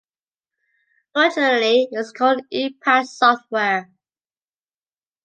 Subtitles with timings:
[1.15, 3.91] Originally it was called Impact Software.